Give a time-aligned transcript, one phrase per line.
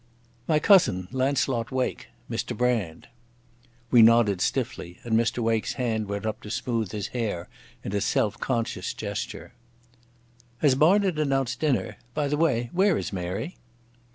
[0.47, 3.07] "My cousin Launcelot Wake—Mr Brand."
[3.91, 7.47] We nodded stiffly and Mr Wake's hand went up to smooth his hair
[7.83, 9.53] in a self conscious gesture.
[10.57, 11.97] "Has Barnard announced dinner?
[12.15, 13.57] By the way, where is Mary?"